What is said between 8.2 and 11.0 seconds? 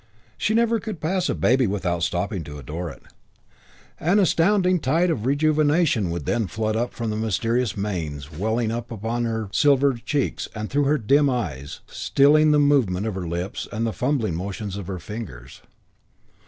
welling upon her silvered cheeks and through her